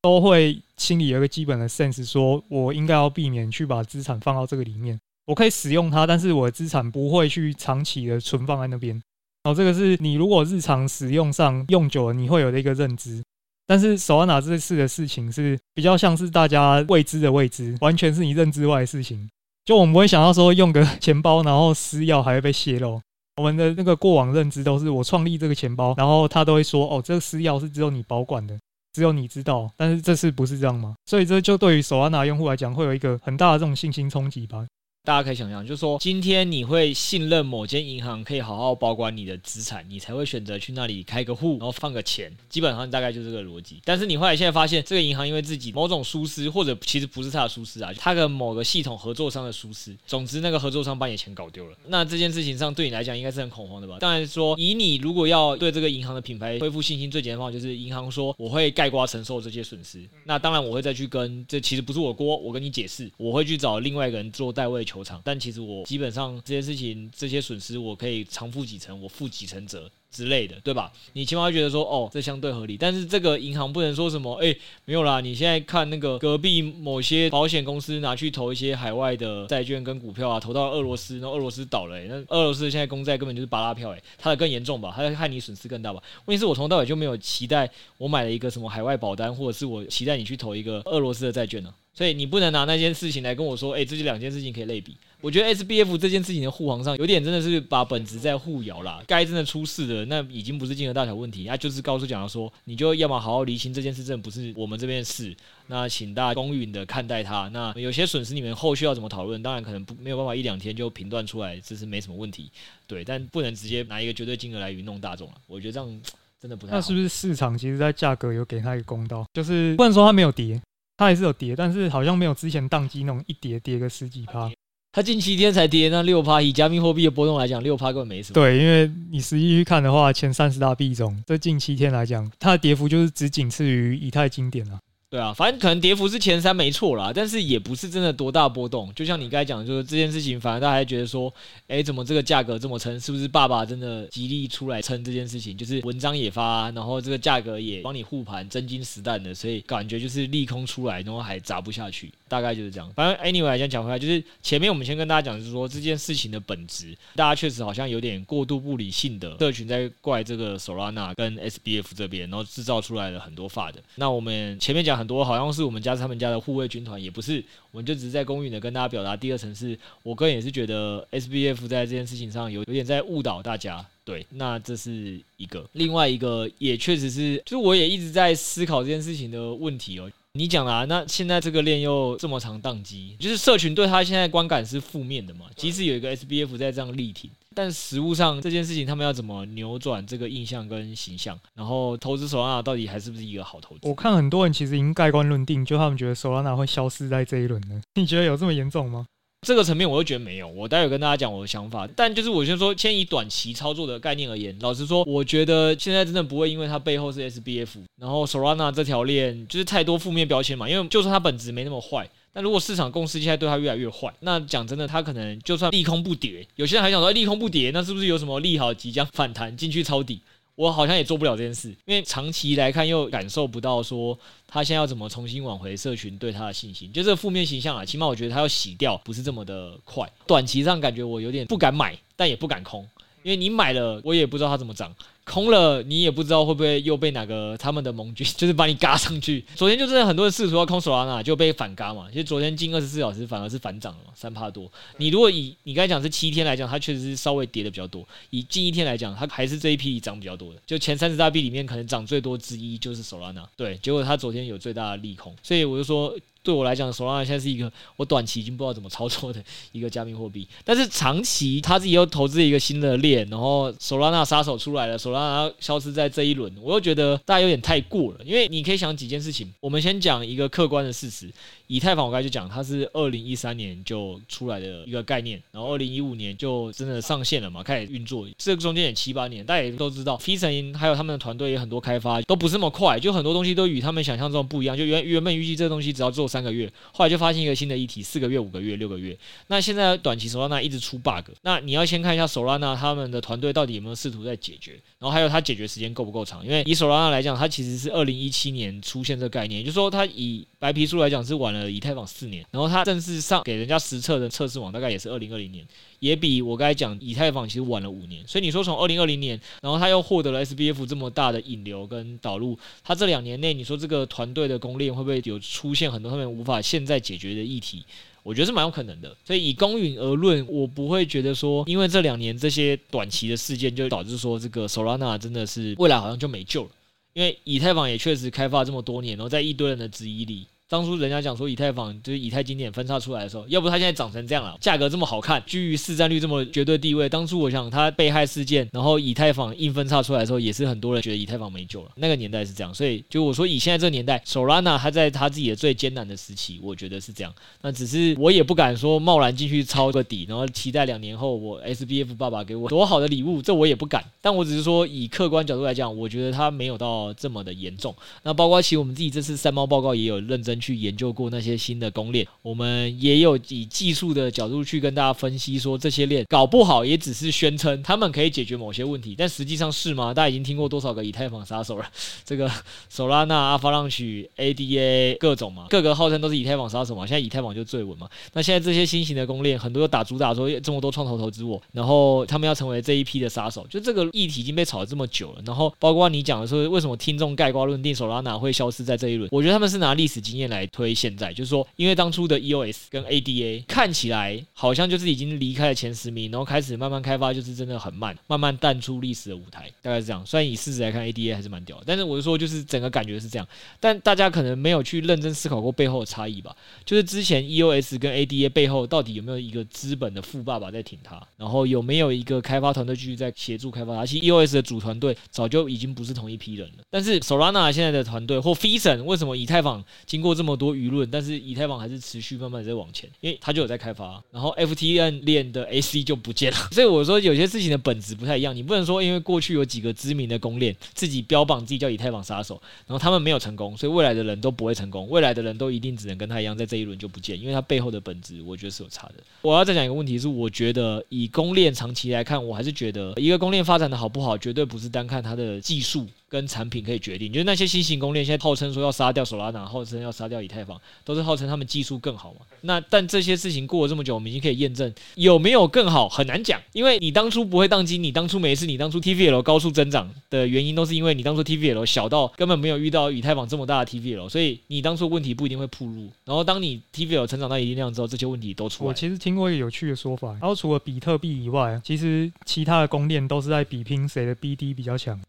[0.00, 4.96] 都会心里有一个基本的 sense，说我应该要避免去把资产放到这个里面。
[5.26, 9.02] 我可以使用它，但是我的资产不会去长期的存放在那边。
[9.46, 13.22] 哦，这个是你如果日常使用上用久了，你会有的一个认知。
[13.64, 19.28] 但是 Solana 这次的事情是比较像是大家未知的未知，完全是你认知外的事情。
[19.64, 23.00] 就我们不会想到说用个 钱包，然后私钥还会被泄露。
[23.36, 28.58] 我们的那个过往认知都是我创立这个钱包，然后他都会说哦，这个私钥是只有你保管的，
[28.94, 29.70] 只有你知道。
[29.76, 30.96] 但是这次不是这样吗？
[31.06, 34.66] 所以这就对于 Solana 用户来讲，会有一个很大的这种信心冲击吧。
[35.06, 42.28] 大家可以想象，就是说，今天你会信任某间银行可以好好保管你的资产，你才会选择去那里开个户，然后放个钱。
[42.48, 43.80] 基本上大概就是这个逻辑。
[43.84, 49.96] 但是你后来现在发现，这个银行因为自己某种疏失，或者其实不是他的疏失啊，他跟某个系统合作商的疏失。
[50.08, 51.76] 总之，那个合作商把你钱搞丢了。
[51.86, 53.98] 那这件事情上对你来讲应该是很恐慌的吧？
[54.00, 60.02] 当然说，以你如果要对这个银行的品牌恢复信心，最简单的方法就是银行说我会盖瓜承受这些损失。
[60.24, 65.20] 那当然我会再去跟这其实不是我锅，我跟你解释，我会去找另外一个人做代位求球场。
[65.24, 65.84] 但其实我。
[65.84, 70.92] 基本上这些事情、这些损失，我可以偿付几成，我负几成责之类的，对吧？
[71.12, 72.76] 你起码会觉得说，哦，这相对合理。
[72.76, 75.20] 但是这个银行不能说什么，哎，没有啦。
[75.20, 84.92] 你现在看那个隔壁某些保险公司拿去投一些海外的债券跟股票啊，投到俄罗斯，那俄罗斯倒了，那俄罗斯现在公债根本就是巴拉票，哎，它的更严重吧？
[84.96, 86.02] 它害你损失更大吧？
[86.24, 91.72] 问题是我从头到尾就没有期待我买了一个什么海外保单，或者是我期待你去投一个俄罗斯的债券呢？
[91.92, 94.94] 所以你不能拿那件事情来跟我说，哎，这两件事情可以类比。
[95.22, 99.02] 我觉得 SBF 这件事情的护航上有点真的是把本质在护谣啦。
[99.06, 105.34] 该真的出事的那已经不是金额大小问题，他就是告诉讲说，你就要么好好厘清这件事，真的不是我们这边的事。
[105.68, 107.48] 那请大家公允的看待它。
[107.48, 109.42] 那有些损失你们后续要怎么讨论？
[109.42, 112.50] 当然可能不没有办法一两天就评断出来，这是没什么问题。
[112.86, 115.34] 对，但不能直接拿一个绝对金额来愚弄大众了。
[115.46, 116.00] 我觉得这样
[116.40, 116.76] 真的不太好。
[116.76, 119.24] 那是不是市场其实在价格有给他一个公道？
[119.32, 120.60] 就是不能说它没有跌。
[120.98, 124.50] 它还是有跌，但是好像没有之前宕机那种一跌跌个十几趴。
[124.96, 128.32] 它近七天才跌那六趴，以加密货币的波动来讲，六趴根本没什么。
[128.32, 134.80] 对，因为你实际去看的话，前三十大币种这近七天来讲，它的跌幅就是只仅次于以太经典啊。
[135.08, 138.92] 对啊，反正可能跌幅是前三没错啦，但是也不是真的多大波动。
[138.92, 141.32] 就像你刚才讲的，就是这件事情，反而大家还觉得说，
[141.68, 142.98] 哎，怎么这个价格这么撑？
[142.98, 145.56] 是不是爸爸真的极力出来撑这件事情？
[145.56, 152.92] 就是文章也发，然后这个价格也帮你护盘，真金实弹的，所以感觉就是利空出来，然后还砸不下去，大概就是这样。
[152.96, 163.74] 反正 anyway 来讲回来，就是前面我们先跟大家讲，就是说这件事情的本质，大家确实好像有点过度不理性的社群在怪这个 Solana 跟 SBF 这边，然后制造出来了很多 FUD。
[163.94, 169.16] 那我们前面讲很多，好像是我们家是他们家的护卫军团，也不是，我们就只是在公允的跟大家表达。
[169.16, 173.84] 第二层是我个人也是觉得 SBF 在这件事情上有有点在误导大家。
[174.04, 180.10] 对，那这是一个，另外一个也确实是，就是我也一直在思考这件事情的问题哦。
[180.32, 185.46] 你讲啦，那现在这个链又这么长宕机，就是社群对他现在观感是负面的嘛？
[185.56, 191.38] 即使有一个 SBF 在这样力挺，但实务上这件事情他们要怎么扭转这个印象跟形象？
[191.54, 193.88] 然后投资 Solana 到底还是不是一个好投资？
[193.88, 197.80] 我看很多人其实已经盖棺论定，就他们觉得 Solana 会消失在这一轮呢。
[197.96, 199.06] 你觉得有这么严重吗？
[199.46, 201.88] 这个层面我就觉得没有，我待会跟大家讲我的想法。
[201.94, 207.68] 但就是我先说，先以短期操作的概念而言，老实说，我觉得现在真的不会因为它背后是 SBF，
[208.00, 210.68] 然后 Solana 这条链就是太多负面标签嘛。
[210.68, 220.20] 因为就算它本质没那么坏，那如果市场共识现在对它越来越坏，那讲真的，它可能就算利空不跌，有些人还想说利空不跌，那是不是有什么利好即将反弹进去抄底？
[220.54, 230.06] 我好像也做不了这件事，因为长期来看又感受不到说他现在要怎么重新挽回社群对他的信心，就这负面形象啊，起码我觉得他要洗掉不是这么的快。
[230.26, 232.86] 短期上感觉我有点不敢买，但也不敢空，
[233.22, 234.94] 因为你买了，我也不知道它怎么涨。
[235.28, 239.44] 空了，你也不知道会不会又被哪个他们的盟军， 就是把你嘎上去。
[239.56, 242.06] 昨天就是很多人试图要空 Solana，就被反嘎嘛。
[242.10, 244.70] 其实昨天近二十四小时反而是反涨了，三帕多。
[244.98, 248.06] 你如果以你刚才讲是七天来讲，它确实是稍微跌的比较多。
[248.30, 250.60] 以近一天来讲，它还是这一批涨比较多的。
[250.64, 253.44] 就前三十大币里面，可能涨最多之一就是 Solana。
[253.56, 256.16] 对，结果它昨天有最大的利空，所以我就说。
[256.46, 271.28] 对我来讲，Solana 现在是一个我短期已经不知道怎么操作的 一个加密货币，但是长期他自己又投资一个新的链，然后 Solana 杀手出来了，Solana 消失在这一轮，我又觉得大家有点太过了，因为你可以想几件事情，我们先讲一个客观的事实。
[271.68, 278.26] 以太坊我刚才就讲，它是二零一三年就出来的一个概念，然后二零一五年就真的上线了嘛，开始运作。
[278.38, 284.76] 这个中间也七八年，大家也都知道，Physon 还有他们的团队也很多开发都不是那么快，就很多东西都与他们想象中不一样。
[284.76, 289.16] 就原原本预计这个东西只要做三个月，后来就发现一个新的议题，四个月、五个月、六个月。
[289.48, 296.44] 那现在短期 Solana 一直出 bug，那你要先看一下 Solana 他们的团队到底有没有试图在解决，然后还有它解决时间够不够长？
[296.44, 305.62] 因为以 Solana 来讲，它其实是二零一七年出现这个概念，就是说它以白皮书来讲是晚了以太坊四年，然后它正式上给人家实测的测试网大概也是二零二零年，
[305.98, 308.26] 也比我刚才讲以太坊其实晚了五年。
[308.26, 317.84] 所以你说从二零二零年，然后他又获得了 SBF 这么大的引流跟导入，他这两年内你说这个团队的公链会不会有出现很多他们无法现在解决的议题？
[318.22, 319.14] 我觉得是蛮有可能的。
[319.24, 326.70] 所以以公允而论，我不会觉得说因为这两年这些短期的事件就导致说这个 Solana 真的是未来好像就没救了，
[327.16, 330.46] 因为以太坊也确实开发这么多年，然后在一堆人的质疑里。
[330.68, 337.08] 当初人家讲说以太坊就是以太经典分叉出来的时候，要不它现在长成这样了，价格这么好看，居于市占率这么绝对地位。
[337.08, 341.92] 当初我想它被害事件，然后以太坊硬分叉出来的时候，也是很多人觉得以太坊没救了。
[341.94, 347.32] 那个年代是这样，所以就我说以现在这个年代，Solana 他在它自己的最艰难的时期，我觉得是这样。
[347.62, 354.04] 那只是我也不敢说贸然进去抄个底，然后期待两年后我 SBF 爸爸给我多好的礼物，这我也不敢。
[354.20, 357.94] 但我只是说以客观角度来讲，我觉得它没有到这么的严重。
[358.24, 370.12] 那包括其实我们自己这次三猫报告也有认真去研究过那些新的公链，我们也有以技术的角度去跟大家分析，说这些链搞不好也只是宣称他们可以解决某些问题，但实际上是吗？
[370.14, 371.84] 大家已经听过多少个以太坊杀手了？
[372.24, 372.50] 这个
[372.92, 377.06] Solana、Avalanche、ADA 各种嘛，各个号称都是以太坊杀手嘛。
[377.06, 378.08] 现在以太坊就最稳嘛。
[378.32, 385.42] 那现在这些新型的公链，很多打主打说这么多创投投资我，然后他们要成为这一批的杀手，就这个议题已经被炒了这么久了。
[385.44, 389.28] 然后包括你讲的说，为什么听众盖棺论定 Solana 会消失在这一轮？
[389.32, 391.32] 我觉得他们是拿历史经验来推现在。
[391.32, 400.24] 就是说，因为当初的 EOS 跟 ADA 看起来好像就是已经离开了前十名，然后开始慢慢开发，就是真的很慢，慢慢淡出历史的舞台，大概是这样。
[400.24, 403.46] 虽然以市值来看，ADA 还是蛮屌的，但是我就说，就是整个感觉是这样。
[403.80, 406.54] 但大家可能没有去认真思考过背后的差异吧？
[406.84, 414.06] 就是之前 EOS 跟 ADA 背后到底有没有一个资本的富爸爸在挺他，然后有没有一个开发团队继续在协助开发他？
[414.06, 416.84] 其实 EOS 的主团队早就已经不是同一批人了。
[416.90, 424.22] 但是 Solana 现在的团队或 Physon 为什么以太坊经过这么多舆论，但是以太坊还是持续慢慢在往前，因为它就有在开发。
[424.30, 428.54] 然后 FTN 链的 AC 就不见了， 所以我说有些事情的本质不太一样。
[428.54, 439.14] 你不能说因为过去有几个知名的公链自己标榜自己叫以太坊杀手，然后他们没有成功，所以未来的人都不会成功，未来的人都一定只能跟他一样在这一轮就不见，因为它背后的本质我觉得是有差的。
[439.42, 446.06] 我要再讲一个问题是，我觉得以公链长期来看，我还是觉得一个公链发展的好不好，绝对不是单看它的技术。
[446.28, 452.40] 跟产品可以决定，就是那些新型公链现在号称说要杀掉索拉纳，号称要杀掉以太坊，都是号称他们技术更好嘛。
[452.62, 456.60] 那但这些事情过了这么久，我们已经可以验证有没有更好，很难讲。
[456.72, 466.10] 因为你当初不会当机，你当初没事，你当初 TVL 高速增长的原因，都是因为你当初 TVL 小到根本没有遇到以太坊这么大的 TVL，所以你当初问题不一定会暴露。
[466.24, 468.88] 然后当你 TVL 成长到一定量之后，这些问题都出来。
[468.88, 475.20] 我其实听过一个有趣的说法，然后除了比特币以外，其实其他的公链都是在比拼谁的 BD 比较强。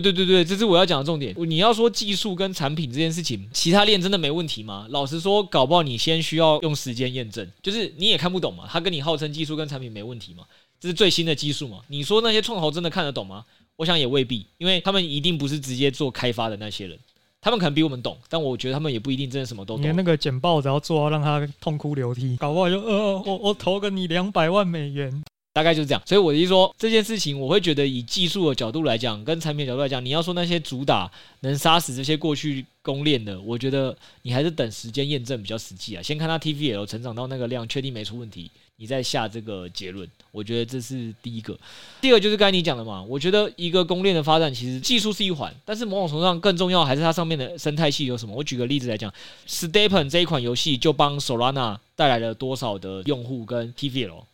[0.00, 1.34] 对对对对，这是我要讲的重点。
[1.48, 4.86] 你要说技术跟产品这件事情，其他链真的没问题吗？
[4.90, 7.46] 老实说，搞不好你先需要用时间验证。
[7.62, 10.44] 就是你也看不懂嘛，他跟你号称技术跟产品没问题嘛，
[10.80, 11.78] 这是最新的技术嘛。
[11.88, 13.44] 你说那些创投真的看得懂吗？
[13.76, 16.96] 我想也未必，因为他们一定不是直接做开发的那些人，
[17.40, 19.82] 他们可能比我们懂，但我觉得他们也不一定真的什么都懂。
[19.82, 25.24] 连那个简报只要做到让他痛哭流涕，搞不好就呃，我我投个你两百万美元。
[25.54, 31.08] 大概就是这样，所以我的意思说这件事情，我会觉得以技术的角度来讲，跟产品角度来讲，你要说那些主打
[31.42, 36.02] 能杀死这些过去公链的，我觉得你还是等时间验证比较实际啊。
[36.02, 40.10] 先看它 TVL 成长到那个量，确定没出问题，你再下这个结论。
[40.32, 41.56] 我觉得这是第一个。
[42.00, 48.34] 第二个就是刚才你讲的嘛，我觉得一个公链的发展其实技术是一环，但是某种程度上更重要还是它上面的生态系有什么。
[48.34, 49.12] 我举个例子来讲
[49.46, 54.24] ，Stepen 这一款游戏就帮 Solana 带来了多少的用户跟 TVL。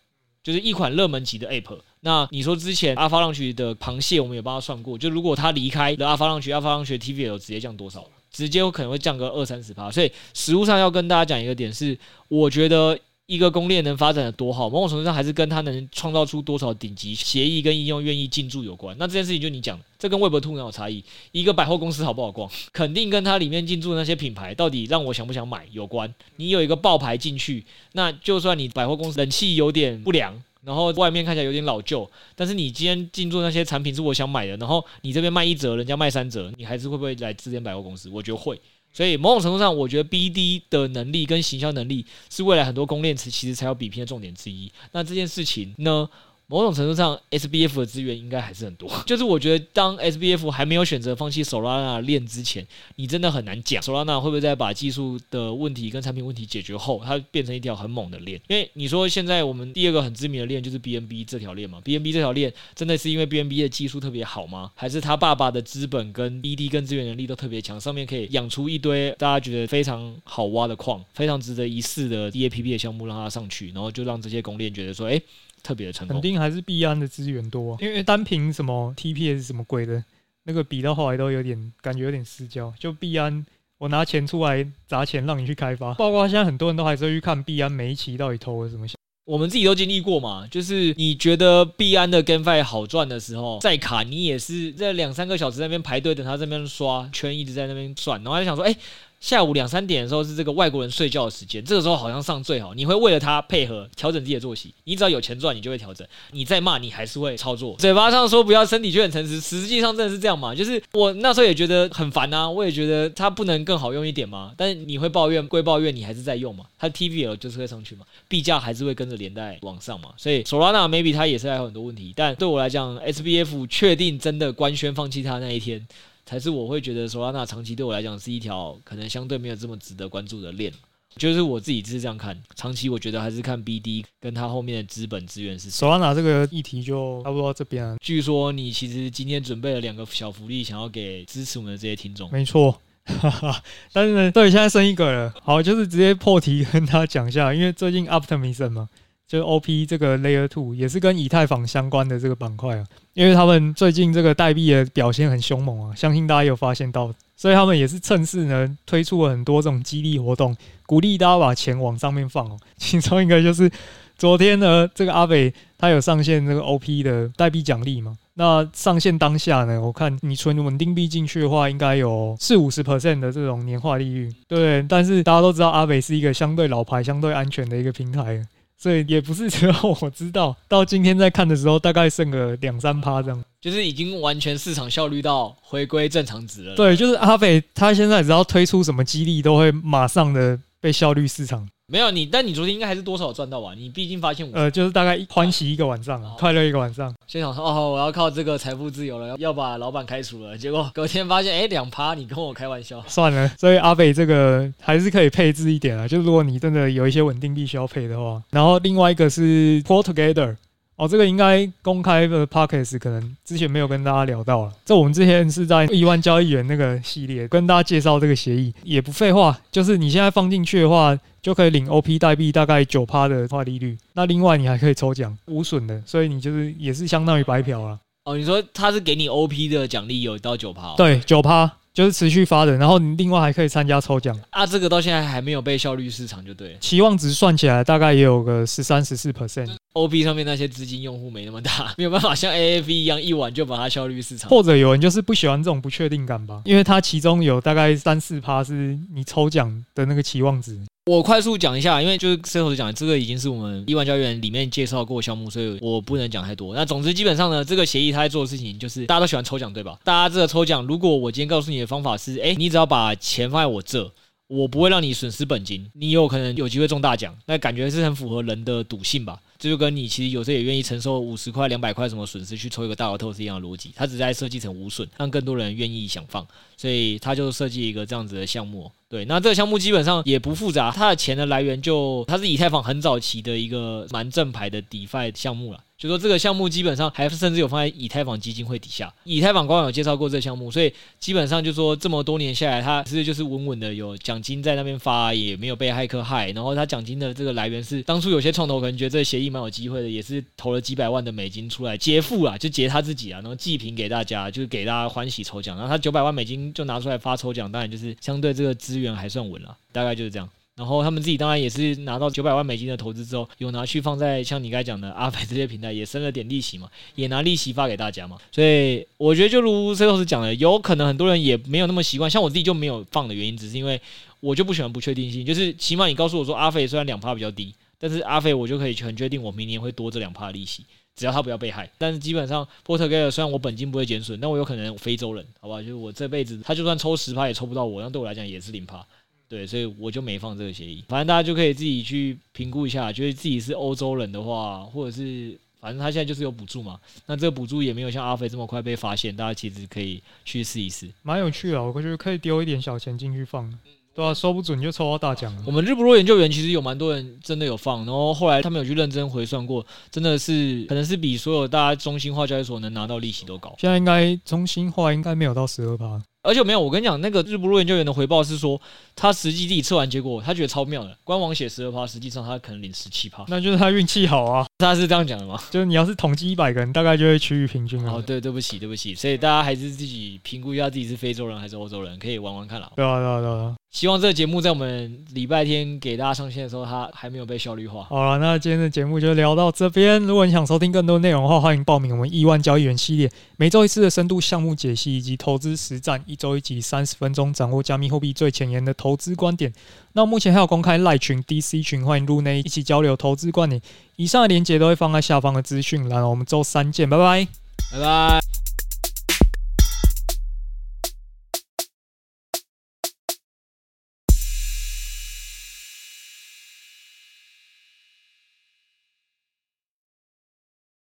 [0.42, 1.78] 就是一款热门级的 App。
[2.00, 8.06] 那你说之前阿发浪区的螃蟹，我们也帮他算过，就如果他离开了 Avalanche，Avalanche TVL 直接降多少？
[8.30, 9.90] 直接有可能会降个二三十趴。
[9.90, 11.98] 所以实物上要跟大家讲一个点是，
[12.28, 12.98] 我觉得。
[13.30, 18.96] 一个公链能发展的多好，某种程度上还是跟它能创造出多少顶级协议跟应用愿意进驻有关。
[18.98, 21.04] 那这件事情就你讲，这跟 Web2 很有差异。
[21.30, 26.12] 一个百货公司好不好逛，肯定跟它里面进驻那些品牌到底让我想不想买有关。
[26.38, 38.10] 你有一个爆牌进去，那就算你百货公司冷气有点不良，然后外面看起来有点老旧，但是你今天进驻那些产品是我想买的，然后你这边卖一折，人家卖三折，你还是会不会来这间百货公司？
[38.10, 38.60] 我觉得会。
[38.92, 44.70] 所以某种程度上，我觉得 BD 的能力跟行销能力是未来很多公链其实才有比拼的重点之一。
[44.92, 46.08] 那这件事情呢？
[46.50, 48.90] 某种程度上，SBF 的资源应该还是很多。
[49.06, 58.40] 就是我觉得，当 SBF 还没有选择放弃 Solana 链之前，你真的很难讲 Solana 会不会在把技术的问题跟产品问题解决后，它变成一条很猛的链。
[58.48, 64.72] 因为你说现在我们第二个很知名的链就是 BNB 这条链嘛，BNB 这条链真的是因为 BNB 的技术特别好吗？
[64.74, 75.22] 还是他爸爸的资本跟 BD 跟资源能力都特别强，上面可以养出一堆大家觉得非常好挖的矿，非常值得一试的 DAPP 的项目让它上去，然后就让这些公链觉得说，哎。
[75.62, 80.02] 特别的成功，肯定还是币安的资源多，因为单凭什么 TPS 什么鬼的，
[80.44, 82.72] 那个比到后来都有点感觉有点失焦。
[82.78, 83.44] 就币安，
[83.78, 88.86] 我拿钱出来砸钱让你去开发，包括现在很多人都还是会去看币安每一期到底投了什么。
[89.24, 98.76] 我们自己都经历过嘛，就是你觉得币安的 GameFi 好赚的时候，再卡你也是在两三个小时在那边排队等他这边刷圈，一直在那边转，然后就想说，哎。
[99.20, 102.72] 下午两三点的时候是这个外国人睡觉的时间，这个时候好像上最好。
[102.72, 106.06] 你会为了他配合调整自己的作息，你只要有钱赚，你就会调整。
[106.32, 107.76] 你再骂你还是会操作。
[107.76, 110.54] 嘴巴上说不要，身体却很诚实，实际上真的是这样嘛？
[110.54, 114.54] 就是我那时候也觉得很烦啊，我也觉得它不能更好用一点吗？
[114.56, 116.64] 但是你会抱怨归抱怨，你还是在用嘛？
[116.78, 118.06] 它 TVL 就是会上去嘛？
[118.26, 120.08] 币价还是会跟着连带往上嘛？
[120.16, 125.86] 所以 Solana maybe 它也是还有很多问题，但对我来讲，SBF 确定真的官宣放弃它那一天。
[126.30, 130.72] 才是我会觉得索拉纳长期对我来讲是一条可能相对没有这么值得关注的链，
[131.16, 132.40] 就是我自己是这样看。
[132.54, 135.68] 长期我觉得还是看 BD 跟它后面的资本资源是。
[135.68, 137.96] 索拉纳这个议题就差不多这边啊。
[138.00, 142.30] 据说你其实今天准备了两个小福利，想要给支持我们的这些听众。
[142.30, 143.60] 没错，哈哈。
[143.92, 145.34] 但是呢，对，现在剩一个了。
[145.42, 148.88] 好，就是直接破题跟他讲一下，因为最近 Optimism 嘛。
[149.30, 162.58] 就是 OP 这个 Layer Two 也是跟以太坊相关的这个板块啊，因为他们最近这个代币的表现很凶猛啊，相信大家有发现到，所以他们也是趁势呢推出了很多这种激励活动，鼓励大家把钱往上面放哦。
[162.76, 163.70] 其中一个就是
[164.18, 174.84] 昨天呢，这个阿北他有上线这个 OP 的代币奖励嘛，那上线当下呢，我看你存稳定币进去的话，应该有四五十 percent 的这种年化利率，对。
[174.88, 178.44] 但是大家都知道阿北是一个相对老牌、相对安全的一个平台。
[178.80, 183.44] 所以也不是只有我知道，到今天在看的时候，大概剩个两三趴这样。
[183.60, 186.74] 就是已经完全市场效率到回归正常值了。
[186.74, 191.68] 对，就是阿北他现在只要推出什么激励，都会马上的被效率市场。
[191.90, 193.74] 没有你，但你昨天应该还是多少赚到吧？
[193.76, 197.12] 你毕竟发现我，呃，就是大概欢喜一个晚上啊，快乐一个晚上。
[197.26, 200.56] 先想说哦，我要靠这个财富自由了，要把老板开除了。
[200.56, 203.02] 结果隔天发现，哎，两趴，你跟我开玩笑。
[203.08, 208.40] 算了，所以阿北这个还是可以配置一点啊，就是如果你真的有一些稳定币需要配的话。
[208.50, 210.56] 然后另外一个是 Pull Together。
[211.00, 214.72] 哦，这个应该公开的 Podcast 可能之前没有跟大家聊到了。
[214.84, 223.96] 这我们之前是在亿万交易员那个系列跟大家介绍这个协议，也不废话，就是你现在放进去的话，就可以领 OP 代币大概九趴的话利率。
[224.12, 227.98] 那另外你还可以抽奖，无损的，所以你就是也是相当于白嫖了。
[228.26, 230.88] 哦，你说他是给你 OP 的奖励有到九趴？
[230.88, 230.94] 哦？
[230.98, 231.78] 对，九趴。
[232.00, 234.64] 就是持续发的，然后你另外还可以参加抽奖啊。
[234.64, 239.68] 这个到现在还没有被效率市场就对，期望值算起来大概也有个十三十四 percent。
[239.92, 244.48] O B 上面那些资金用户没那么大，没有办法像 AAV 一样一晚就把它效率市场。
[244.48, 250.78] 或者有人就是不喜欢这种不确定感吧，因为它其中有大概三四趴是你抽奖的那个期望值。
[251.10, 256.72] 我快速讲一下，因为就是最后讲，这个已经是我们亿万交易员里面介绍过项目，所以我不能讲太多。
[256.72, 259.98] 那总之基本上呢，这个协议他在做的事情就是大家都喜欢抽奖，对吧？
[260.04, 264.08] 大家这个抽奖，如果我今天告诉你的方法是，哎，你只要把钱放在我这。
[264.46, 269.38] 我不会让你损失本金，你有可能有机会中大奖，那感觉是很符合人的赌性吧？
[269.60, 273.92] 这就跟你其实有时候也愿意承受五十块、两百块什么损失去抽一个大额透是一样的逻辑。
[273.94, 276.44] 它只是在设计成无损，让更多人愿意想放，
[276.78, 278.90] 所以它就设计一个这样子的项目。
[279.10, 285.84] 对，那这个项目基本上也不复杂，它的钱的来源就它是以太坊很早期的一个蛮正牌的 DeFi 项目了。
[286.00, 296.50] 就说这个项目基本上还甚至有放在以太坊基金会底下，以太坊官网有介绍过这个项目，所以基本上就说这么多年下来，它是就是稳稳的有奖金在那边发，也没有被骇客害。
[296.52, 305.76] 然后它奖金的这个来源是当初有些创投可能觉得这个协议蛮有机会的，也是投了几百万的美金出来结付啊，就劫他自己啊，然后祭品给大家，就是给大家欢喜抽奖。
[305.76, 310.48] 然后他九百万美金就拿出来发抽奖，当然就是相对这个资源还算稳了，大概就是这样。
[310.80, 318.38] 然后他们自己当然也是拿到九百万美金的投资之后，有拿去放在像你刚才讲的阿肥这些平台，也生了点利息嘛，也拿利息发给大家嘛。
[318.50, 324.00] 所以我觉得就如 Setos 讲的，有可能很多人也没有那么习惯，像我自己就没有放的原因，只是因为
[324.40, 331.90] 我就不喜欢不确定性，就是起码你告诉我说阿肥虽然两趴比较低，但是阿肥我就可以很确定我明年会多这两趴利息，只要他不要被害。
[331.98, 339.06] 但是基本上 Pull Together 虽然我本金不会减损，但我有可能非洲人，好吧，就是我这辈子他就算抽十趴也抽不到我，那对我来讲也是零趴。
[339.50, 341.04] 对，所以我就没放这个协议。
[341.08, 347.00] 反正大家就可以自己去评估一下，觉得自己是欧洲人的话，或者是反正他现在就是有补助嘛。
[347.26, 351.82] 那这个补助也没有像阿飞这么快被发现，大家其实可以去试一试，蛮有趣的。
[351.82, 353.68] 我觉得可以丢一点小钱进去放，
[354.14, 355.52] 对啊，说不准就抽到大奖。
[355.66, 363.74] 我们日不落研究员其实有蛮多人真的有放，然后后来他们有去认真回算过，真的是可能是比所有大家中心化交易所能拿到利息都高。
[363.80, 366.22] 现在应该中心化应该没有到十二趴。
[366.42, 368.80] 而且没有，我跟你讲，那个日不落研究员的回报是说，
[369.14, 371.14] 他实际自己测完结果，他觉得超妙的。
[371.22, 374.66] 官网写十二趴，实际上他可能领十七趴，那就是他运气好啊。
[374.78, 375.60] 他是这样讲的吗？
[375.70, 378.14] 就是你要是统计一百个人，大概就会趋于平均啊。
[378.14, 382.90] 哦，对，对不起，对不起，所以大家还是自己评估一下自己是非洲人还是欧洲人，可以玩玩看啦。
[382.96, 383.74] 对啊，对啊，对啊。
[383.90, 388.04] 希望这个节目在我们礼拜天给大家上线的时候，它还没有被效率化。
[388.04, 390.22] 好了，那今天的节目就聊到这边。
[390.22, 399.72] 如果你想收听更多内容的话，欢迎报名我们亿万交易员系列，每周一次的深度项目解析以及投资实战，一周一集三十分钟，掌握加密货币最前沿的投资观点。
[400.12, 403.82] 那目前还有公开赖群、DC 群，欢迎入内一起交流投资观点。
[404.16, 406.22] 以上的链接都会放在下方的资讯栏。
[406.22, 407.48] 我们周三见，拜拜，
[407.92, 408.69] 拜拜。